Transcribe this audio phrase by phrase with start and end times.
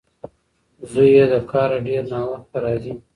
[0.91, 2.93] زوی یې له کاره ډېر ناوخته راځي.